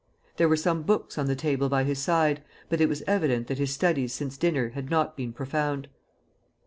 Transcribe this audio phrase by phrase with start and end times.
[0.37, 3.59] There were some books on the table by his side, but it was evident that
[3.59, 5.89] his studies since dinner had not been profound.